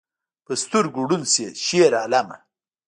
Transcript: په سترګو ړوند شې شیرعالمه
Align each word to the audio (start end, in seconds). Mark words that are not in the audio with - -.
په 0.45 0.53
سترګو 0.63 1.01
ړوند 1.09 1.25
شې 1.33 1.47
شیرعالمه 1.65 2.37